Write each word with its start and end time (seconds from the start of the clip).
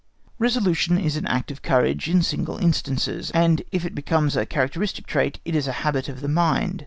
Resolution 0.39 0.97
is 0.97 1.15
an 1.15 1.27
act 1.27 1.51
of 1.51 1.61
courage 1.61 2.07
in 2.09 2.23
single 2.23 2.57
instances, 2.57 3.29
and 3.35 3.61
if 3.71 3.85
it 3.85 3.93
becomes 3.93 4.35
a 4.35 4.47
characteristic 4.47 5.05
trait, 5.05 5.39
it 5.45 5.53
is 5.55 5.67
a 5.67 5.71
habit 5.85 6.09
of 6.09 6.21
the 6.21 6.27
mind. 6.27 6.79